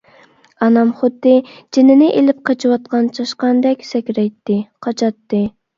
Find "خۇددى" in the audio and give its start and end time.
1.01-1.33